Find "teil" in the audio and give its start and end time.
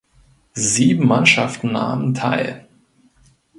2.15-2.65